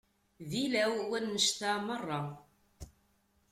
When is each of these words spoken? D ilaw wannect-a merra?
D 0.49 0.51
ilaw 0.63 0.93
wannect-a 1.09 1.71
merra? 1.85 2.19